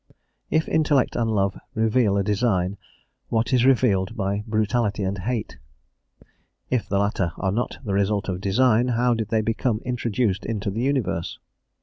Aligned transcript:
If 0.49 0.67
intellect 0.67 1.15
and 1.15 1.29
love 1.29 1.59
reveal 1.75 2.17
a 2.17 2.23
design, 2.23 2.77
what 3.29 3.53
is 3.53 3.65
revealed 3.65 4.17
by 4.17 4.43
brutality 4.47 5.03
and 5.03 5.15
hate? 5.19 5.59
If 6.71 6.89
the 6.89 6.97
latter 6.97 7.33
are 7.37 7.51
not 7.51 7.77
the 7.83 7.93
result 7.93 8.27
of 8.27 8.41
design, 8.41 8.87
how 8.87 9.13
did 9.13 9.29
they 9.29 9.41
become 9.41 9.79
introduced 9.85 10.43
into 10.43 10.71
the 10.71 10.81
universe? 10.81 11.37